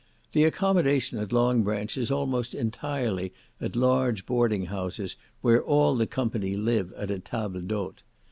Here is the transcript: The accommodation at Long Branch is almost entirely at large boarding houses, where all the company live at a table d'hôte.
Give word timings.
The 0.31 0.45
accommodation 0.45 1.19
at 1.19 1.31
Long 1.31 1.61
Branch 1.61 1.95
is 1.95 2.09
almost 2.09 2.55
entirely 2.55 3.33
at 3.59 3.75
large 3.75 4.25
boarding 4.25 4.65
houses, 4.65 5.15
where 5.41 5.63
all 5.63 5.95
the 5.95 6.07
company 6.07 6.57
live 6.57 6.91
at 6.93 7.11
a 7.11 7.19
table 7.19 7.61
d'hôte. 7.61 7.99